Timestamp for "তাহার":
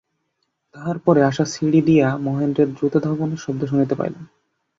0.75-0.97